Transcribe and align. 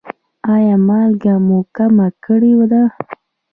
ایا 0.53 0.75
مالګه 0.87 1.33
مو 1.45 1.59
کمه 1.75 2.07
کړې 2.23 2.53
ده؟ 2.71 2.83